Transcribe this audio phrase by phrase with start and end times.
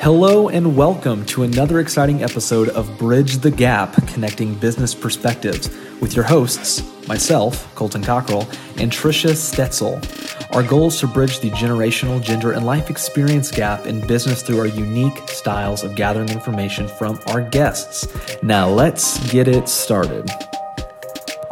[0.00, 5.68] Hello and welcome to another exciting episode of Bridge the Gap Connecting Business Perspectives
[6.00, 8.42] with your hosts, myself, Colton Cockrell,
[8.76, 9.96] and Trisha Stetzel.
[10.54, 14.60] Our goal is to bridge the generational, gender, and life experience gap in business through
[14.60, 18.06] our unique styles of gathering information from our guests.
[18.42, 20.30] Now, let's get it started.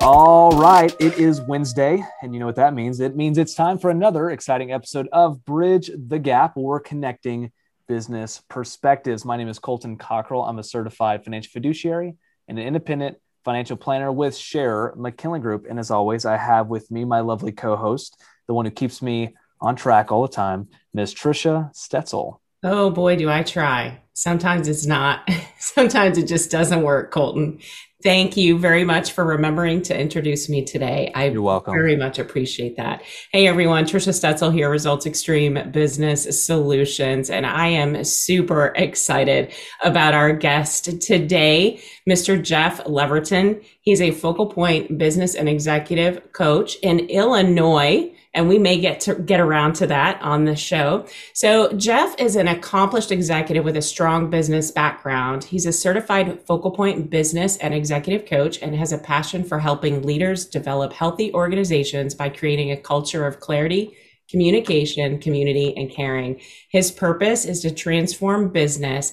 [0.00, 3.00] All right, it is Wednesday, and you know what that means.
[3.00, 7.50] It means it's time for another exciting episode of Bridge the Gap, we're connecting
[7.86, 9.24] business perspectives.
[9.24, 10.48] My name is Colton Cockrell.
[10.48, 12.14] I'm a certified financial fiduciary
[12.48, 15.66] and an independent financial planner with Sharon McKinley Group.
[15.68, 19.02] And as always, I have with me my lovely co host, the one who keeps
[19.02, 21.14] me on track all the time, Ms.
[21.14, 22.40] Trisha Stetzel.
[22.66, 24.00] Oh boy, do I try.
[24.14, 25.28] Sometimes it's not.
[25.58, 27.58] Sometimes it just doesn't work, Colton.
[28.02, 31.12] Thank you very much for remembering to introduce me today.
[31.14, 31.74] I You're welcome.
[31.74, 33.02] very much appreciate that.
[33.32, 39.52] Hey everyone, Trisha Stetzel here, Results Extreme Business Solutions, and I am super excited
[39.82, 42.42] about our guest today, Mr.
[42.42, 43.62] Jeff Leverton.
[43.82, 49.14] He's a focal point business and executive coach in Illinois and we may get to
[49.14, 51.06] get around to that on the show.
[51.32, 55.44] So Jeff is an accomplished executive with a strong business background.
[55.44, 60.02] He's a certified focal point business and executive coach and has a passion for helping
[60.02, 63.96] leaders develop healthy organizations by creating a culture of clarity,
[64.28, 66.40] communication, community, and caring.
[66.68, 69.12] His purpose is to transform business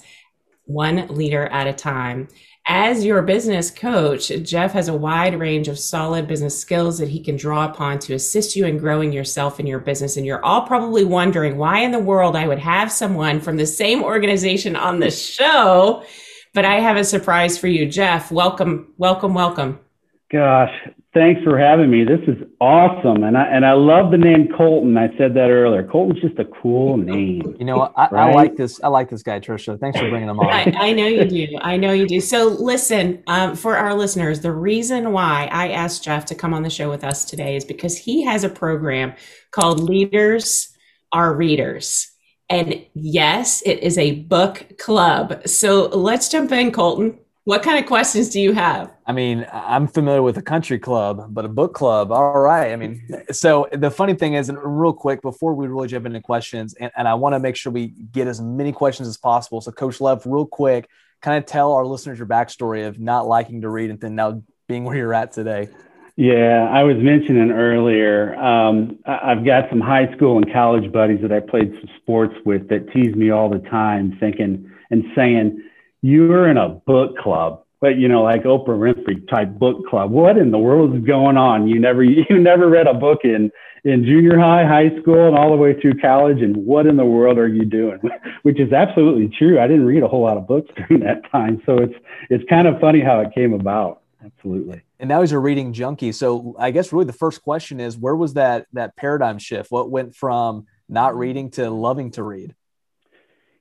[0.66, 2.28] one leader at a time.
[2.68, 7.20] As your business coach, Jeff has a wide range of solid business skills that he
[7.20, 10.16] can draw upon to assist you in growing yourself and your business.
[10.16, 13.66] And you're all probably wondering why in the world I would have someone from the
[13.66, 16.04] same organization on the show.
[16.54, 18.32] But I have a surprise for you, Jeff.
[18.32, 19.80] Welcome, welcome, welcome.
[20.32, 20.74] Gosh,
[21.14, 22.04] thanks for having me.
[22.04, 24.98] This is awesome, and I and I love the name Colton.
[24.98, 25.84] I said that earlier.
[25.84, 27.56] Colton's just a cool name.
[27.60, 28.30] You know, I, right?
[28.30, 28.82] I like this.
[28.84, 29.80] I like this guy, Trisha.
[29.80, 30.48] Thanks for bringing him on.
[30.48, 31.58] I, I know you do.
[31.62, 32.22] I know you do.
[32.22, 36.64] So, listen, um, for our listeners, the reason why I asked Jeff to come on
[36.64, 39.14] the show with us today is because he has a program
[39.52, 40.74] called Leaders
[41.12, 42.08] Are Readers.
[42.50, 45.48] And yes, it is a book club.
[45.48, 47.18] So let's jump in, Colton.
[47.44, 48.92] What kind of questions do you have?
[49.08, 52.12] I mean, I'm familiar with a country club, but a book club.
[52.12, 52.72] All right.
[52.72, 56.22] I mean, so the funny thing is, and real quick, before we really jump into
[56.22, 59.60] questions, and, and I want to make sure we get as many questions as possible.
[59.60, 60.88] So, Coach Lev, real quick,
[61.22, 64.44] kind of tell our listeners your backstory of not liking to read and then now
[64.68, 65.70] being where you're at today.
[66.18, 68.36] Yeah, I was mentioning earlier.
[68.36, 72.70] Um, I've got some high school and college buddies that I played some sports with
[72.70, 75.64] that tease me all the time, thinking and saying,
[76.02, 80.12] you're in a book club, but you know, like Oprah Winfrey type book club.
[80.12, 81.68] What in the world is going on?
[81.68, 83.52] You never, you never read a book in,
[83.84, 86.42] in junior high, high school, and all the way through college.
[86.42, 88.00] And what in the world are you doing?
[88.44, 89.60] Which is absolutely true.
[89.60, 91.62] I didn't read a whole lot of books during that time.
[91.66, 91.96] So it's,
[92.30, 94.02] it's kind of funny how it came about.
[94.24, 94.82] Absolutely.
[95.00, 96.12] And now he's a reading junkie.
[96.12, 99.72] So I guess really the first question is where was that, that paradigm shift?
[99.72, 102.54] What went from not reading to loving to read?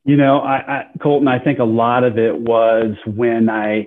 [0.04, 3.86] You know, I, I, Colton, I think a lot of it was when I,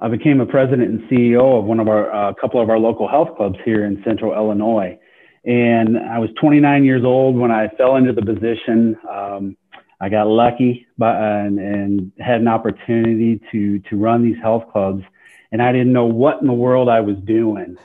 [0.00, 2.78] I became a president and CEO of one of our, a uh, couple of our
[2.78, 4.98] local health clubs here in central Illinois.
[5.44, 8.96] And I was 29 years old when I fell into the position.
[9.10, 9.56] Um,
[10.00, 15.02] I got lucky by, and, and had an opportunity to, to run these health clubs.
[15.50, 17.76] And I didn't know what in the world I was doing.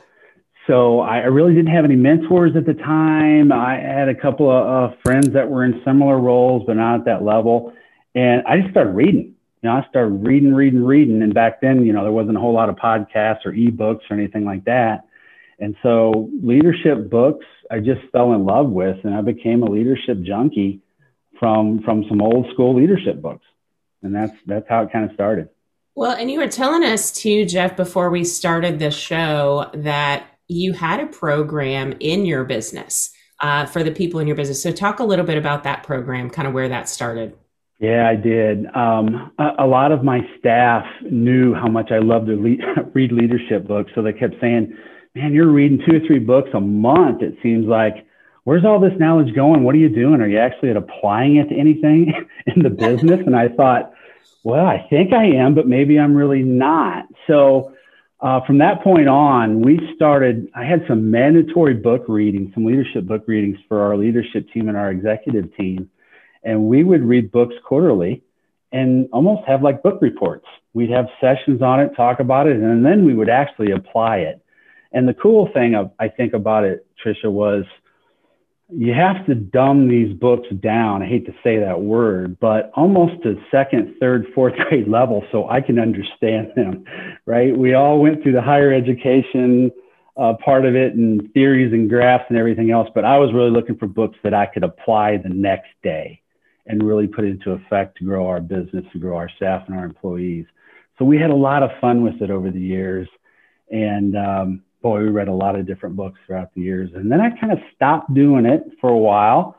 [0.69, 3.51] So I, really didn't have any mentors at the time.
[3.51, 7.23] I had a couple of friends that were in similar roles, but not at that
[7.23, 7.73] level.
[8.13, 9.33] And I just started reading.
[9.63, 11.23] You know, I started reading, reading, reading.
[11.23, 14.13] And back then, you know, there wasn't a whole lot of podcasts or ebooks or
[14.13, 15.07] anything like that.
[15.57, 20.21] And so leadership books, I just fell in love with, and I became a leadership
[20.21, 20.81] junkie
[21.39, 23.45] from from some old school leadership books.
[24.03, 25.49] And that's that's how it kind of started.
[25.95, 30.73] Well, and you were telling us too, Jeff, before we started this show that you
[30.73, 34.61] had a program in your business uh, for the people in your business.
[34.61, 37.37] So, talk a little bit about that program, kind of where that started.
[37.79, 38.65] Yeah, I did.
[38.75, 43.13] Um, a, a, lot of my staff knew how much I loved to le- read
[43.13, 43.91] leadership books.
[43.95, 44.75] So they kept saying,
[45.15, 47.21] Man, you're reading two or three books a month.
[47.21, 48.05] It seems like,
[48.43, 49.63] where's all this knowledge going?
[49.63, 50.21] What are you doing?
[50.21, 52.13] Are you actually applying it to anything
[52.47, 53.21] in the business?
[53.25, 53.93] and I thought,
[54.43, 57.05] well, I think I am, but maybe I'm really not.
[57.27, 57.73] So
[58.21, 60.49] uh, from that point on, we started.
[60.53, 64.77] I had some mandatory book readings, some leadership book readings for our leadership team and
[64.77, 65.89] our executive team,
[66.43, 68.21] and we would read books quarterly,
[68.71, 70.45] and almost have like book reports.
[70.73, 74.43] We'd have sessions on it, talk about it, and then we would actually apply it.
[74.91, 77.63] And the cool thing I think about it, Trisha, was
[78.71, 81.01] you have to dumb these books down.
[81.01, 85.49] I hate to say that word, but almost to second, third, fourth grade level so
[85.49, 86.85] I can understand them,
[87.25, 87.55] right?
[87.57, 89.71] We all went through the higher education
[90.17, 93.51] uh, part of it and theories and graphs and everything else, but I was really
[93.51, 96.21] looking for books that I could apply the next day
[96.67, 99.85] and really put into effect to grow our business, to grow our staff and our
[99.85, 100.45] employees.
[100.99, 103.07] So we had a lot of fun with it over the years.
[103.71, 106.91] And, um, boy, we read a lot of different books throughout the years.
[106.93, 109.57] And then I kind of stopped doing it for a while.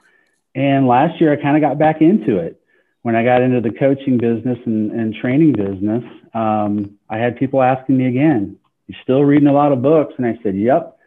[0.54, 2.60] And last year I kind of got back into it.
[3.02, 7.62] When I got into the coaching business and, and training business, um, I had people
[7.62, 10.14] asking me again, You still reading a lot of books?
[10.18, 10.98] And I said, Yep.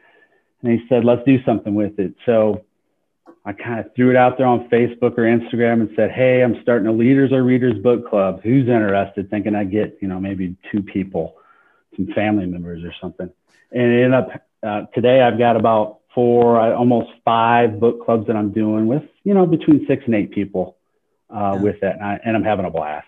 [0.62, 2.16] And they said, Let's do something with it.
[2.26, 2.64] So
[3.46, 6.62] I kind of threw it out there on Facebook or Instagram and said, Hey, I'm
[6.62, 8.42] starting a leaders or readers book club.
[8.44, 9.30] Who's interested?
[9.30, 11.36] Thinking I get, you know, maybe two people,
[11.96, 13.30] some family members or something
[13.72, 18.36] and it ended up uh, today I've got about four, almost five book clubs that
[18.36, 20.78] I'm doing with, you know, between six and eight people
[21.30, 21.62] uh, yeah.
[21.62, 23.08] with that, and, I, and I'm having a blast.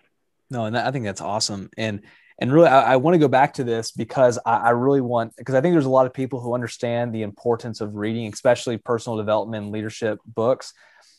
[0.50, 1.70] No, and I think that's awesome.
[1.78, 2.02] And
[2.38, 5.36] and really, I, I want to go back to this because I, I really want
[5.38, 8.78] because I think there's a lot of people who understand the importance of reading, especially
[8.78, 10.74] personal development and leadership books.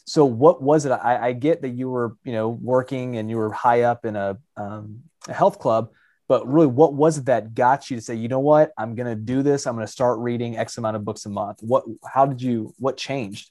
[0.05, 0.91] So, what was it?
[0.91, 4.15] I, I get that you were, you know, working and you were high up in
[4.15, 5.91] a, um, a health club,
[6.29, 8.73] but really what was it that got you to say you know what?
[8.77, 9.67] I'm going to do this.
[9.67, 11.59] I'm going to start reading x amount of books a month.
[11.63, 13.51] What how did you what changed?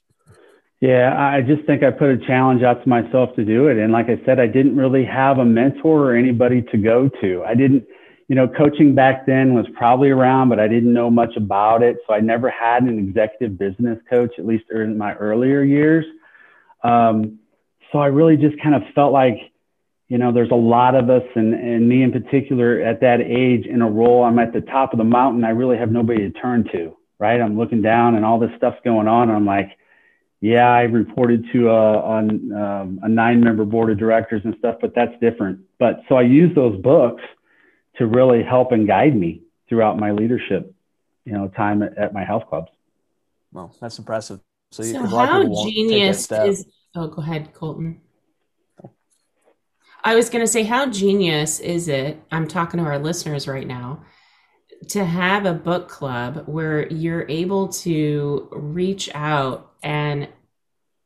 [0.80, 3.78] Yeah i just think i put a challenge out to myself to do it.
[3.78, 7.44] And like i said i didn't really have a mentor or anybody to go to.
[7.44, 7.86] I didn't
[8.28, 11.98] you know coaching back then was probably around but i didn't know much about it.
[12.06, 16.04] So i never had an executive business coach at least in my earlier years.
[16.84, 17.38] Um,
[17.90, 19.38] so i really just kind of felt like
[20.08, 23.66] you know, there's a lot of us, and, and me in particular, at that age
[23.66, 25.44] in a role, I'm at the top of the mountain.
[25.44, 27.40] I really have nobody to turn to, right?
[27.40, 29.28] I'm looking down, and all this stuff's going on.
[29.28, 29.76] And I'm like,
[30.40, 34.76] yeah, I reported to a, on, um, a nine member board of directors and stuff,
[34.80, 35.60] but that's different.
[35.78, 37.22] But so I use those books
[37.96, 40.72] to really help and guide me throughout my leadership,
[41.24, 42.70] you know, time at, at my health clubs.
[43.52, 44.40] Well, that's impressive.
[44.70, 46.66] So, so how genius is?
[46.94, 48.00] Oh, go ahead, Colton.
[50.06, 52.22] I was going to say, how genius is it?
[52.30, 54.04] I'm talking to our listeners right now
[54.90, 60.28] to have a book club where you're able to reach out and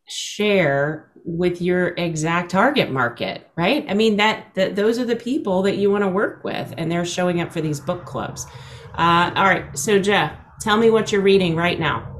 [0.06, 3.86] share with your exact target market, right?
[3.88, 6.92] I mean that, that those are the people that you want to work with, and
[6.92, 8.46] they're showing up for these book clubs.
[8.98, 12.19] Uh, all right, so Jeff, tell me what you're reading right now.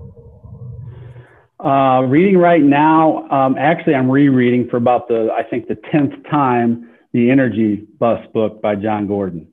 [1.62, 6.29] Uh, reading right now, um, actually, I'm rereading for about the, I think, the 10th
[6.31, 9.47] time, the Energy Bus book by Jon Gordon.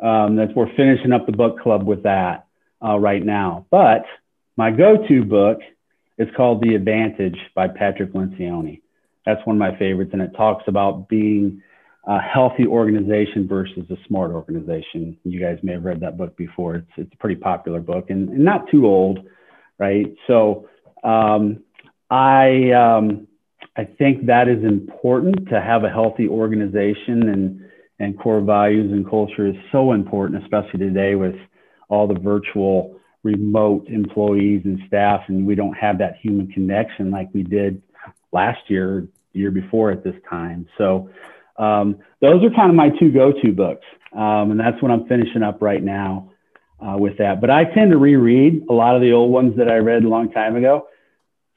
[0.00, 2.46] Um, that's, we're finishing up the book club with that
[2.84, 3.66] uh, right now.
[3.70, 4.04] But
[4.56, 5.58] my go to book
[6.16, 8.80] is called The Advantage by Patrick Lencioni.
[9.26, 11.60] That's one of my favorites, and it talks about being
[12.06, 15.16] a healthy organization versus a smart organization.
[15.24, 16.76] You guys may have read that book before.
[16.76, 19.26] It's, it's a pretty popular book and, and not too old,
[19.78, 20.06] right?
[20.28, 20.68] So,
[21.02, 21.62] um,
[22.10, 23.26] I um,
[23.76, 27.60] I think that is important to have a healthy organization and
[27.98, 31.36] and core values and culture is so important, especially today with
[31.88, 37.28] all the virtual remote employees and staff, and we don't have that human connection like
[37.32, 37.80] we did
[38.32, 40.66] last year, year before at this time.
[40.76, 41.10] So
[41.58, 45.42] um, those are kind of my two go-to books, um, and that's what I'm finishing
[45.42, 46.32] up right now
[46.80, 47.40] uh, with that.
[47.40, 50.08] But I tend to reread a lot of the old ones that I read a
[50.08, 50.88] long time ago,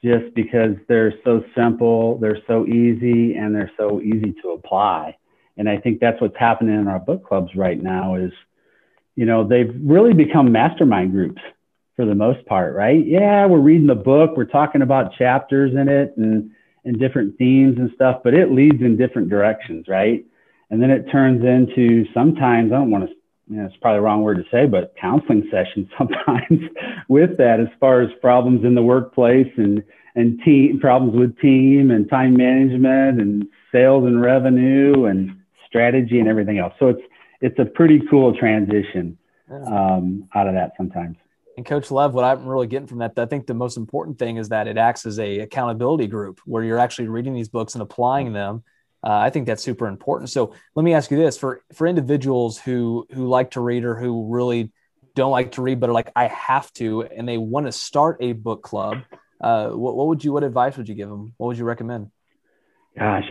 [0.06, 5.16] just because they're so simple, they're so easy, and they're so easy to apply.
[5.56, 8.30] And I think that's what's happening in our book clubs right now is,
[9.16, 11.42] you know, they've really become mastermind groups
[11.96, 13.04] for the most part, right?
[13.04, 16.50] Yeah, we're reading the book, we're talking about chapters in it and
[16.84, 20.24] and different themes and stuff, but it leads in different directions, right?
[20.70, 23.16] And then it turns into sometimes I don't want to
[23.48, 26.68] you know, it's probably the wrong word to say, but counseling sessions sometimes
[27.08, 29.82] with that as far as problems in the workplace and,
[30.14, 35.36] and team problems with team and time management and sales and revenue and
[35.66, 36.72] strategy and everything else.
[36.78, 37.02] So it's,
[37.40, 39.18] it's a pretty cool transition
[39.50, 41.16] um, out of that sometimes.
[41.56, 44.36] And Coach Lev, what I'm really getting from that, I think the most important thing
[44.36, 47.82] is that it acts as a accountability group where you're actually reading these books and
[47.82, 48.62] applying them
[49.04, 50.30] uh, I think that's super important.
[50.30, 53.94] So let me ask you this: for for individuals who who like to read or
[53.94, 54.72] who really
[55.14, 58.18] don't like to read, but are like I have to, and they want to start
[58.20, 58.98] a book club,
[59.40, 61.34] uh, what, what would you what advice would you give them?
[61.36, 62.10] What would you recommend?
[62.98, 63.30] Gosh,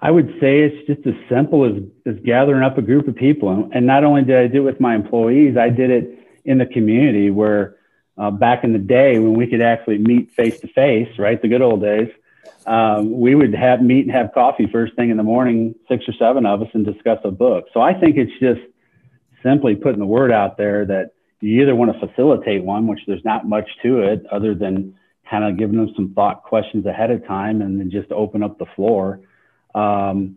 [0.00, 3.50] I, would say it's just as simple as as gathering up a group of people,
[3.50, 6.58] and, and not only did I do it with my employees, I did it in
[6.58, 7.76] the community where
[8.16, 11.40] uh, back in the day when we could actually meet face to face, right?
[11.40, 12.08] The good old days.
[12.66, 16.12] Um, we would have meet and have coffee first thing in the morning, six or
[16.18, 17.66] seven of us, and discuss a book.
[17.72, 18.60] So I think it's just
[19.42, 23.24] simply putting the word out there that you either want to facilitate one, which there's
[23.24, 24.94] not much to it other than
[25.30, 28.58] kind of giving them some thought questions ahead of time and then just open up
[28.58, 29.20] the floor.
[29.74, 30.36] Um,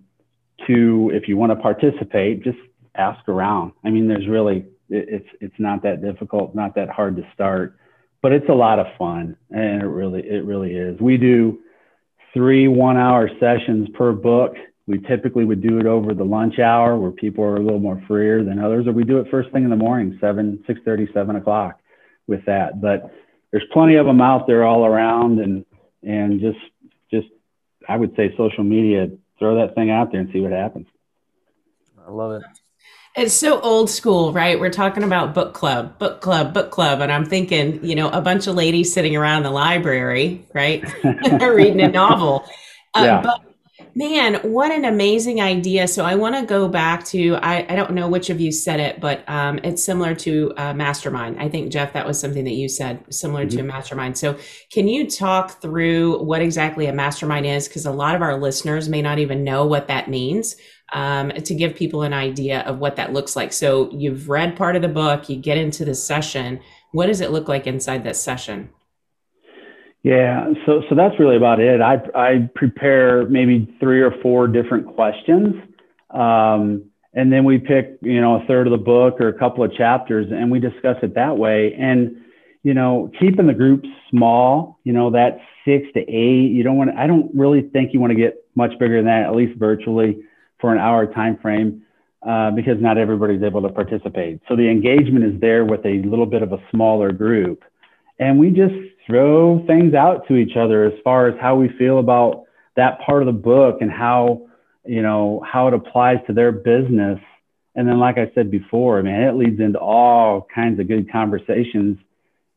[0.68, 2.60] to if you want to participate, just
[2.96, 3.72] ask around.
[3.84, 7.78] I mean, there's really it's it's not that difficult, not that hard to start,
[8.22, 11.00] but it's a lot of fun, and it really it really is.
[11.00, 11.60] We do
[12.34, 14.56] three one-hour sessions per book.
[14.88, 18.02] We typically would do it over the lunch hour, where people are a little more
[18.08, 21.08] freer than others, or we do it first thing in the morning, seven six thirty,
[21.14, 21.80] seven o'clock,
[22.28, 22.82] with that.
[22.82, 23.14] But
[23.52, 25.66] there's plenty of them out there all around, and
[26.04, 26.60] and just
[27.12, 27.28] just
[27.88, 29.10] I would say social media,
[29.40, 30.88] throw that thing out there and see what happens.
[32.06, 32.44] I love it.
[33.16, 34.58] It's so old school, right?
[34.58, 37.02] We're talking about book club, book club, book club.
[37.02, 40.82] And I'm thinking, you know, a bunch of ladies sitting around the library, right?
[41.04, 42.46] Reading a novel.
[42.94, 43.22] Uh, yeah.
[43.22, 43.42] But
[43.96, 45.90] man, what an amazing idea.
[45.90, 48.80] So I want to go back to, I, I don't know which of you said
[48.80, 51.38] it, but um, it's similar to a mastermind.
[51.38, 53.58] I think, Jeff, that was something that you said, similar mm-hmm.
[53.58, 54.18] to a mastermind.
[54.18, 54.38] So
[54.72, 57.68] can you talk through what exactly a mastermind is?
[57.68, 60.56] Because a lot of our listeners may not even know what that means
[60.92, 63.54] um, to give people an idea of what that looks like.
[63.54, 66.60] So you've read part of the book, you get into the session.
[66.92, 68.70] What does it look like inside that session?
[70.04, 71.80] Yeah, so so that's really about it.
[71.80, 75.54] I I prepare maybe three or four different questions,
[76.10, 79.64] um, and then we pick you know a third of the book or a couple
[79.64, 81.76] of chapters, and we discuss it that way.
[81.78, 82.18] And
[82.64, 86.52] you know, keeping the group small, you know, that six to eight.
[86.52, 86.98] You don't want.
[86.98, 90.24] I don't really think you want to get much bigger than that, at least virtually
[90.62, 91.84] for an hour time frame
[92.26, 94.40] uh, because not everybody's able to participate.
[94.48, 97.64] So the engagement is there with a little bit of a smaller group.
[98.20, 98.76] And we just
[99.08, 102.44] throw things out to each other as far as how we feel about
[102.76, 104.48] that part of the book and how,
[104.86, 107.20] you know, how it applies to their business.
[107.76, 111.12] And then, like I said before, I mean, it leads into all kinds of good
[111.12, 111.98] conversations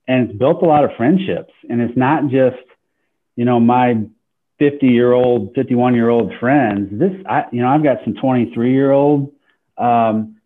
[0.07, 1.53] and it's built a lot of friendships.
[1.69, 2.63] And it's not just,
[3.37, 4.03] you know, my
[4.59, 6.89] 50 year old, 51 year old friends.
[6.99, 9.33] This, I, you know, I've got some 23 year old
[9.77, 10.37] um,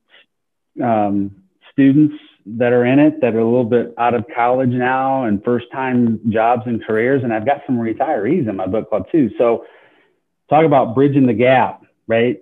[0.83, 2.15] um, students
[2.57, 5.67] that are in it that are a little bit out of college now and first
[5.71, 7.23] time jobs and careers.
[7.23, 9.31] And I've got some retirees in my book club too.
[9.37, 9.67] So
[10.49, 12.41] talk about bridging the gap, right?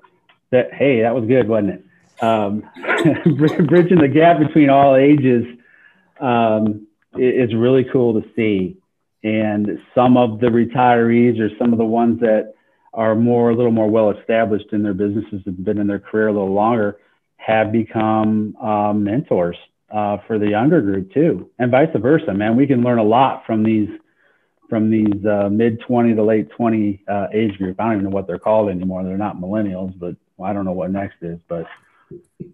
[0.52, 1.82] That, hey, that was good, wasn't it?
[2.22, 2.62] Um,
[3.36, 5.44] bridging the gap between all ages
[6.20, 8.76] um, is really cool to see.
[9.26, 12.54] And some of the retirees or some of the ones that
[12.94, 16.28] are more, a little more well established in their businesses, have been in their career
[16.28, 16.98] a little longer,
[17.36, 19.56] have become um, mentors
[19.92, 22.32] uh, for the younger group too, and vice versa.
[22.32, 23.88] Man, we can learn a lot from these
[24.68, 27.80] from these uh, mid 20 to late 20 uh, age group.
[27.80, 29.02] I don't even know what they're called anymore.
[29.02, 31.40] They're not millennials, but I don't know what next is.
[31.48, 31.66] But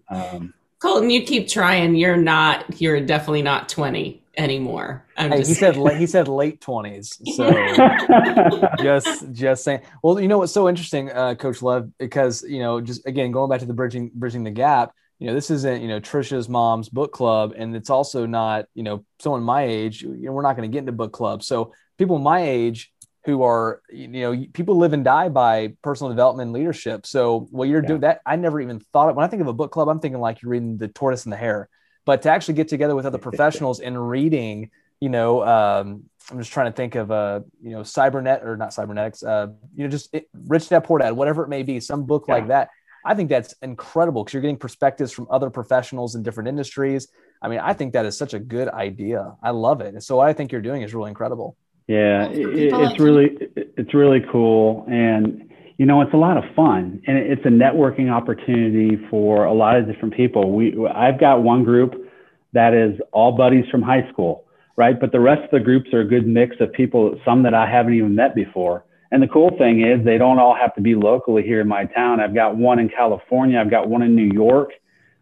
[0.09, 1.95] um, Colton, you keep trying.
[1.95, 2.81] You're not.
[2.81, 5.05] You're definitely not 20 anymore.
[5.15, 7.21] Hey, he said he said late twenties.
[7.37, 7.49] So
[8.81, 9.79] just just saying.
[10.03, 13.49] Well, you know what's so interesting, uh, Coach Lev, because you know, just again going
[13.49, 14.91] back to the bridging bridging the gap.
[15.19, 18.83] You know, this isn't you know Trisha's mom's book club, and it's also not you
[18.83, 20.01] know someone my age.
[20.01, 21.43] You know, we're not going to get into book club.
[21.43, 22.91] So people my age
[23.25, 27.05] who are you know people live and die by personal development and leadership.
[27.05, 27.87] So what you're yeah.
[27.87, 29.99] doing that I never even thought of when I think of a book club, I'm
[29.99, 31.69] thinking like you're reading the Tortoise and the Hare
[32.05, 36.51] but to actually get together with other professionals and reading you know um, i'm just
[36.51, 39.89] trying to think of a uh, you know cybernet or not cybernetics uh, you know
[39.89, 42.35] just it, rich dad poor dad whatever it may be some book yeah.
[42.35, 42.69] like that
[43.05, 47.07] i think that's incredible because you're getting perspectives from other professionals in different industries
[47.41, 50.17] i mean i think that is such a good idea i love it and so
[50.17, 54.85] what i think you're doing is really incredible yeah it, it's really it's really cool
[54.89, 59.53] and you know, it's a lot of fun and it's a networking opportunity for a
[59.53, 60.51] lot of different people.
[60.51, 62.09] We, I've got one group
[62.53, 64.99] that is all buddies from high school, right?
[64.99, 67.69] But the rest of the groups are a good mix of people, some that I
[67.69, 68.85] haven't even met before.
[69.11, 71.85] And the cool thing is they don't all have to be locally here in my
[71.85, 72.19] town.
[72.19, 73.59] I've got one in California.
[73.59, 74.71] I've got one in New York.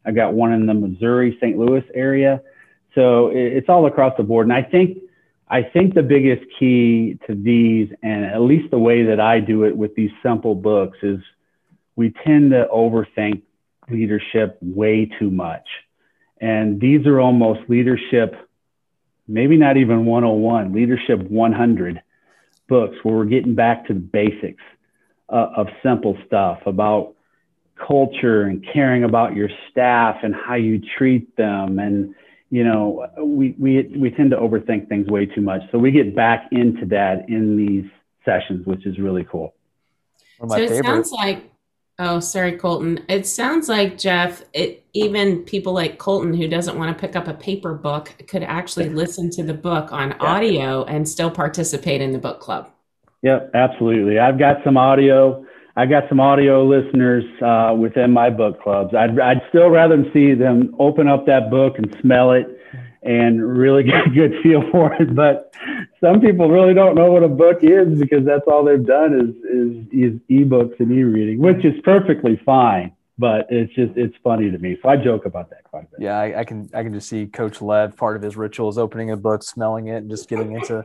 [0.05, 1.57] I've got one in the Missouri, St.
[1.57, 2.41] Louis area.
[2.95, 4.47] So it's all across the board.
[4.47, 4.97] And I think
[5.51, 9.65] I think the biggest key to these, and at least the way that I do
[9.65, 11.19] it with these simple books, is
[11.97, 13.41] we tend to overthink
[13.89, 15.67] leadership way too much.
[16.39, 18.33] And these are almost leadership,
[19.27, 22.01] maybe not even 101, leadership 100
[22.69, 24.63] books where we're getting back to the basics
[25.27, 27.13] uh, of simple stuff about
[27.75, 32.15] culture and caring about your staff and how you treat them and
[32.51, 35.61] you know, we, we, we tend to overthink things way too much.
[35.71, 37.89] So we get back into that in these
[38.25, 39.55] sessions, which is really cool.
[40.47, 40.85] So it favorite.
[40.85, 41.49] sounds like,
[41.97, 43.05] oh, sorry, Colton.
[43.07, 47.29] It sounds like Jeff, it, even people like Colton who doesn't want to pick up
[47.29, 50.17] a paper book could actually listen to the book on yeah.
[50.19, 52.69] audio and still participate in the book club.
[53.21, 54.19] Yep, absolutely.
[54.19, 58.93] I've got some audio I got some audio listeners uh, within my book clubs.
[58.93, 62.47] I'd, I'd still rather see them open up that book and smell it
[63.03, 65.15] and really get a good feel for it.
[65.15, 65.53] But
[66.01, 69.35] some people really don't know what a book is because that's all they've done is
[69.45, 72.91] is, is ebooks and e-reading, which is perfectly fine.
[73.21, 76.01] But it's just it's funny to me, so I joke about that quite a bit.
[76.01, 78.79] Yeah, I, I can I can just see Coach Lev part of his ritual is
[78.79, 80.79] opening a book, smelling it, and just getting into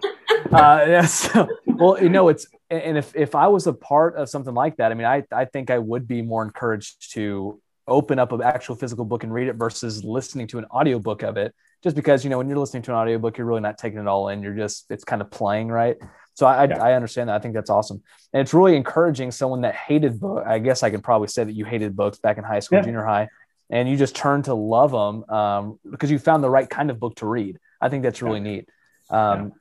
[0.52, 4.28] uh, yeah, so, well, you know, it's and if if I was a part of
[4.28, 8.18] something like that, I mean, I I think I would be more encouraged to open
[8.18, 11.54] up an actual physical book and read it versus listening to an audiobook of it.
[11.82, 14.06] Just because you know when you're listening to an audiobook, you're really not taking it
[14.06, 14.42] all in.
[14.42, 15.96] You're just it's kind of playing, right?
[16.36, 16.82] So I, yeah.
[16.82, 17.34] I, I understand that.
[17.34, 18.02] I think that's awesome,
[18.32, 20.44] and it's really encouraging someone that hated book.
[20.46, 22.84] I guess I can probably say that you hated books back in high school, yeah.
[22.84, 23.28] junior high,
[23.70, 27.00] and you just turned to love them um, because you found the right kind of
[27.00, 27.58] book to read.
[27.80, 28.56] I think that's really yeah.
[28.56, 28.68] neat.
[29.10, 29.52] Um,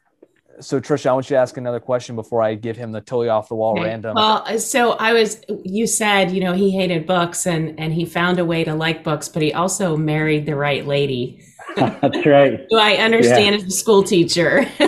[0.59, 3.29] so Trisha, I want you to ask another question before I give him the totally
[3.29, 3.83] off the wall okay.
[3.83, 4.15] random.
[4.15, 8.39] Well, so I was, you said, you know, he hated books and and he found
[8.39, 11.43] a way to like books, but he also married the right lady.
[11.75, 12.65] That's right.
[12.69, 13.61] Do I understand yeah.
[13.61, 14.65] as a school teacher?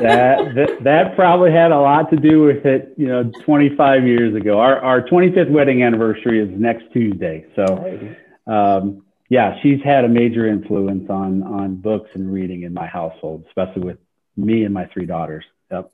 [0.00, 2.94] that, that that probably had a lot to do with it.
[2.96, 8.16] You know, 25 years ago, our our 25th wedding anniversary is next Tuesday, so.
[8.46, 13.44] Um, yeah, she's had a major influence on on books and reading in my household,
[13.48, 13.98] especially with
[14.36, 15.44] me and my three daughters.
[15.70, 15.90] Yep.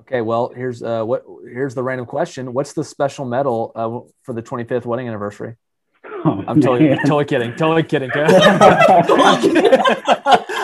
[0.00, 2.54] Okay, well, here's uh, what here's the random question.
[2.54, 5.56] What's the special medal uh, for the 25th wedding anniversary?
[6.24, 7.54] Oh, I'm totally, totally kidding.
[7.56, 8.10] Totally kidding.
[8.14, 9.70] I'm kidding.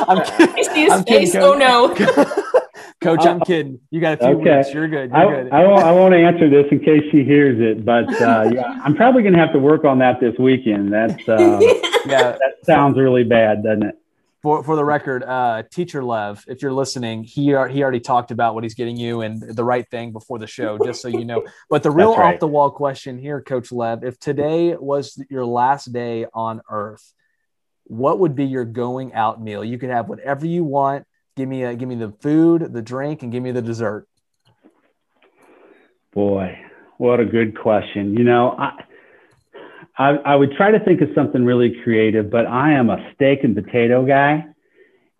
[0.08, 0.90] I'm kidding.
[0.90, 1.36] I'm kidding.
[1.36, 1.94] Oh no.
[3.04, 3.80] Coach, I'm kidding.
[3.90, 4.58] You got a few okay.
[4.58, 4.72] weeks.
[4.72, 5.10] You're good.
[5.10, 5.52] You're I, good.
[5.52, 8.96] I, won't, I won't answer this in case she hears it, but uh, yeah, I'm
[8.96, 10.92] probably going to have to work on that this weekend.
[10.92, 11.58] That's uh,
[12.06, 13.98] yeah, that sounds really bad, doesn't it?
[14.44, 18.54] for for the record, uh, teacher Lev, if you're listening, he he already talked about
[18.54, 21.44] what he's getting you and the right thing before the show, just so you know.
[21.70, 22.34] But the real right.
[22.34, 27.14] off the wall question here, Coach Lev, if today was your last day on Earth,
[27.84, 29.64] what would be your going out meal?
[29.64, 31.06] You can have whatever you want.
[31.36, 34.06] Give me a, give me the food, the drink, and give me the dessert.
[36.12, 36.58] Boy,
[36.98, 38.16] what a good question.
[38.16, 38.84] You know, I
[39.96, 43.44] I, I would try to think of something really creative, but I am a steak
[43.44, 44.44] and potato guy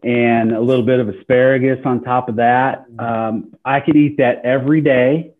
[0.03, 2.85] and a little bit of asparagus on top of that.
[2.99, 5.33] Um, I could eat that every day.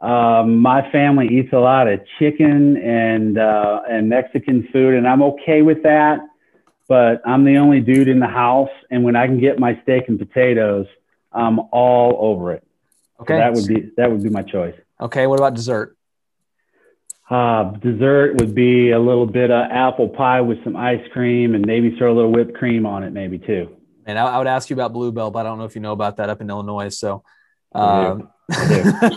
[0.00, 5.22] Um, my family eats a lot of chicken and uh, and Mexican food, and I'm
[5.22, 6.20] okay with that.
[6.88, 10.08] But I'm the only dude in the house, and when I can get my steak
[10.08, 10.86] and potatoes,
[11.32, 12.64] I'm all over it.
[13.20, 14.74] Okay, so that would be that would be my choice.
[15.00, 15.96] Okay, what about dessert?
[17.30, 21.64] Uh, dessert would be a little bit of apple pie with some ice cream and
[21.64, 23.74] maybe throw a little whipped cream on it, maybe too.
[24.04, 25.92] And I, I would ask you about Bluebell, but I don't know if you know
[25.92, 26.90] about that up in Illinois.
[26.90, 27.22] So,
[27.74, 29.08] um, and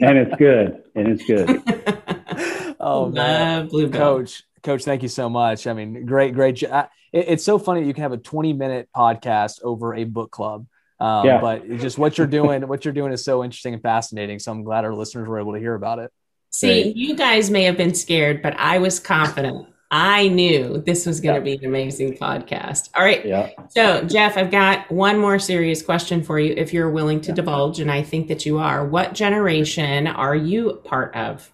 [0.00, 0.82] it's good.
[0.94, 2.76] And it's good.
[2.80, 4.18] oh man, Bluebell.
[4.18, 5.66] Coach, Coach, thank you so much.
[5.66, 6.62] I mean, great, great.
[6.62, 10.66] It, it's so funny you can have a 20 minute podcast over a book club.
[10.98, 11.40] Um, yeah.
[11.40, 14.38] But just what you're doing, what you're doing is so interesting and fascinating.
[14.38, 16.12] So I'm glad our listeners were able to hear about it.
[16.50, 16.96] See, right.
[16.96, 19.68] you guys may have been scared, but I was confident.
[19.92, 22.90] I knew this was going to be an amazing podcast.
[22.94, 23.24] All right.
[23.24, 23.50] Yeah.
[23.70, 27.36] So, Jeff, I've got one more serious question for you if you're willing to yeah.
[27.36, 28.86] divulge, and I think that you are.
[28.86, 31.52] What generation are you part of?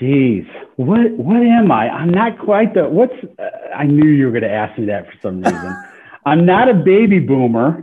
[0.00, 1.88] Jeez, what what am I?
[1.88, 3.14] I'm not quite the what's.
[3.38, 3.42] Uh,
[3.74, 5.76] I knew you were going to ask me that for some reason.
[6.26, 7.82] I'm not a baby boomer.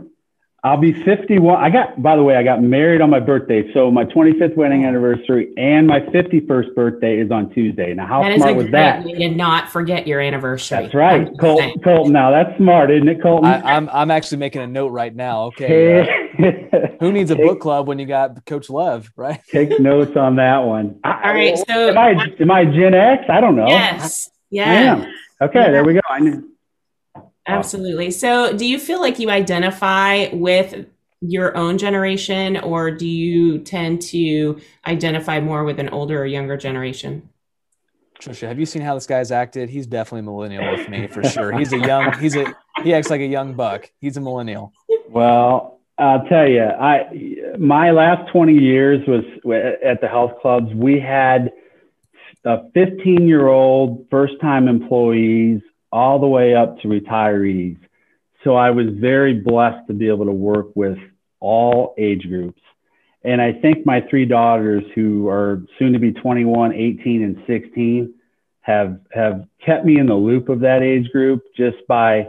[0.66, 1.62] I'll be 51.
[1.62, 3.72] I got, by the way, I got married on my birthday.
[3.72, 7.94] So my 25th wedding anniversary and my 51st birthday is on Tuesday.
[7.94, 9.04] Now, how that smart was that?
[9.04, 10.82] Way to not forget your anniversary.
[10.82, 11.28] That's right.
[11.38, 13.48] Colton, Colton, now that's smart, isn't it, Colton?
[13.48, 15.44] I, am I'm, I'm actually making a note right now.
[15.44, 16.00] Okay.
[16.00, 19.40] Uh, who needs a book club when you got Coach Lev, right?
[19.52, 20.98] take notes on that one.
[21.04, 21.56] All right.
[21.56, 23.22] So am I, am I Gen X?
[23.28, 23.68] I don't know.
[23.68, 24.30] Yes.
[24.50, 25.06] Yeah.
[25.40, 25.60] Okay.
[25.60, 25.70] Yeah.
[25.70, 26.00] There we go.
[26.10, 26.55] I knew.
[27.46, 28.10] Absolutely.
[28.10, 30.86] So, do you feel like you identify with
[31.20, 36.56] your own generation, or do you tend to identify more with an older or younger
[36.56, 37.28] generation?
[38.20, 39.68] Trisha, have you seen how this guy's acted?
[39.68, 41.56] He's definitely millennial with me for sure.
[41.56, 43.90] He's a young, he's a, he acts like a young buck.
[44.00, 44.72] He's a millennial.
[45.08, 49.24] Well, I'll tell you, I, my last 20 years was
[49.84, 50.72] at the health clubs.
[50.74, 51.52] We had
[52.44, 55.60] a 15 year old first time employees
[55.96, 57.78] all the way up to retirees.
[58.44, 60.98] So I was very blessed to be able to work with
[61.40, 62.60] all age groups.
[63.24, 68.14] And I think my three daughters, who are soon to be 21, 18, and 16,
[68.60, 72.28] have have kept me in the loop of that age group just by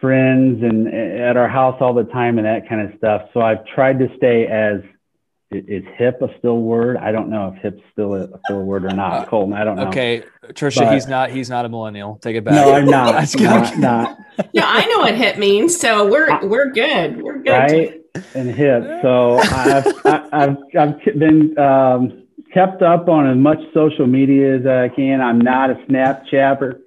[0.00, 3.22] friends and at our house all the time and that kind of stuff.
[3.34, 4.82] So I've tried to stay as
[5.50, 6.96] is hip a still word?
[6.96, 9.12] I don't know if hip's still a still a word or not.
[9.12, 9.88] Uh, Colton, I don't know.
[9.88, 11.30] Okay, Trisha, but, he's not.
[11.30, 12.16] He's not a millennial.
[12.16, 12.54] Take it back.
[12.54, 13.34] No, I'm not.
[13.40, 14.18] not, not.
[14.52, 17.22] No, I know what hip means, so we're we're good.
[17.22, 17.50] We're good.
[17.50, 18.00] Right
[18.34, 18.84] and hip.
[19.02, 19.86] So I've
[20.32, 25.20] I've I've been um, kept up on as much social media as I can.
[25.20, 26.80] I'm not a Snapchatter,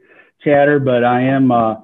[0.44, 1.76] chatter, but I am uh,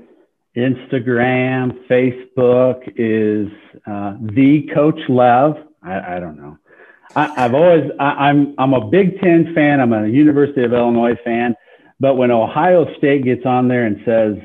[0.57, 3.49] Instagram, Facebook is
[3.87, 5.57] uh, the Coach Lev.
[5.83, 6.57] I, I don't know.
[7.17, 9.81] I, have always I, I'm I'm a Big Ten fan.
[9.81, 11.57] I'm a University of Illinois fan.
[11.99, 14.37] But when Ohio State gets on there and says,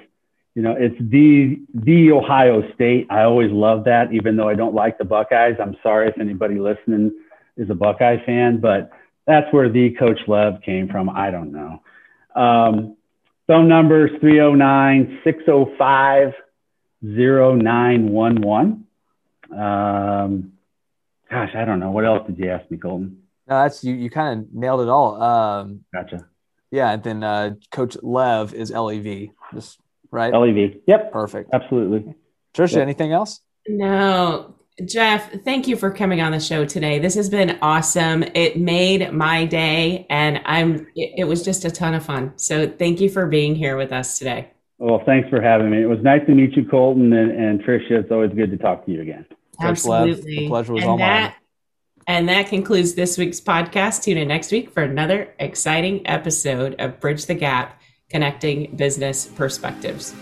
[0.56, 4.12] you know, it's the the Ohio State, I always love that.
[4.12, 7.12] Even though I don't like the Buckeyes, I'm sorry if anybody listening
[7.58, 8.90] is a Buckeye fan, but
[9.30, 11.10] that's where the Coach Lev came from.
[11.10, 11.82] I don't know.
[12.36, 12.98] Um,
[13.48, 16.34] phone numbers 309 605
[17.02, 18.86] 0911.
[19.56, 20.54] Um,
[21.30, 21.92] Gosh, I don't know.
[21.92, 23.22] What else did you ask me, Colton?
[23.48, 23.94] No, that's you.
[23.94, 25.22] You kind of nailed it all.
[25.22, 26.26] Um, gotcha.
[26.72, 29.80] Yeah, and then uh, Coach Lev is LEV, just
[30.12, 30.34] right.
[30.34, 30.82] LEV.
[30.88, 31.12] Yep.
[31.12, 31.50] Perfect.
[31.54, 32.16] Absolutely.
[32.56, 32.82] Trisha, yep.
[32.82, 33.42] anything else?
[33.68, 37.00] No, Jeff, thank you for coming on the show today.
[37.00, 38.24] This has been awesome.
[38.36, 40.88] It made my day, and I'm.
[40.96, 42.34] It, it was just a ton of fun.
[42.38, 44.52] So thank you for being here with us today.
[44.78, 45.82] Well, thanks for having me.
[45.82, 47.92] It was nice to meet you, Colton and, and Trisha.
[47.92, 49.26] It's always good to talk to you again.
[49.60, 50.36] Absolutely.
[50.38, 51.34] the pleasure was and all that, mine.
[52.08, 54.04] And that concludes this week's podcast.
[54.04, 60.16] Tune in next week for another exciting episode of Bridge the Gap Connecting Business Perspectives.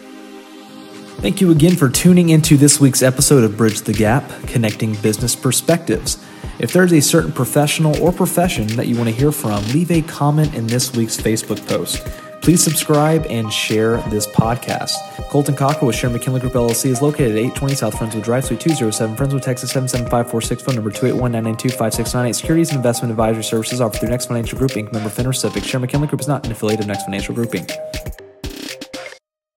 [1.20, 5.36] Thank you again for tuning into this week's episode of Bridge the Gap Connecting Business
[5.36, 6.24] Perspectives.
[6.60, 10.04] If there's a certain professional or profession that you want to hear from, leave a
[10.04, 12.06] comment in this week's Facebook post.
[12.44, 14.94] Please subscribe and share this podcast.
[15.30, 18.60] Colton Cockrell with Sharon McKinley Group LLC is located at 820 South Friendswood Drive, Suite
[18.60, 22.36] 207, Friendswood, Texas 77546, phone number 281-992-5698.
[22.36, 24.94] Securities and investment advisory services offered through Next Financial Group Inc.
[24.94, 25.64] Member FINRA SIPC.
[25.66, 28.27] Sharon McKinley Group is not an affiliate of Next Financial Group Inc.